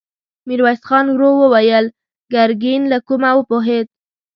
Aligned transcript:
ميرويس 0.47 0.81
خان 0.87 1.05
ورو 1.11 1.29
وويل: 1.41 1.85
ګرګين 2.33 2.81
له 2.91 2.97
کومه 3.07 3.29
وپوهېد؟ 3.35 3.87